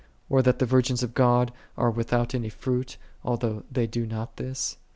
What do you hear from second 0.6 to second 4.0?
virgins j of God are without any fruit, although they